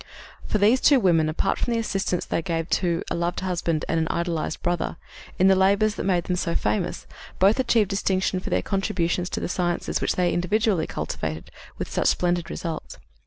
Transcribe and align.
For 0.47 0.57
these 0.57 0.81
two 0.81 0.99
women, 0.99 1.29
apart 1.29 1.59
from 1.59 1.73
the 1.75 1.79
assistance 1.79 2.25
they 2.25 2.41
gave 2.41 2.67
to 2.71 3.03
a 3.11 3.15
loved 3.15 3.41
husband 3.41 3.85
and 3.87 3.99
an 3.99 4.07
idolized 4.09 4.63
brother, 4.63 4.97
in 5.37 5.47
the 5.47 5.55
labors 5.55 5.93
that 5.93 6.05
made 6.07 6.23
them 6.23 6.35
so 6.35 6.55
famous, 6.55 7.05
both 7.37 7.59
achieved 7.59 7.91
distinction 7.91 8.39
for 8.39 8.49
their 8.49 8.63
contributions 8.63 9.29
to 9.29 9.39
the 9.39 9.47
sciences 9.47 10.01
which 10.01 10.15
they 10.15 10.33
individually 10.33 10.87
cultivated 10.87 11.51
with 11.77 11.87
such 11.91 12.07
splendid 12.07 12.49
results. 12.49 12.97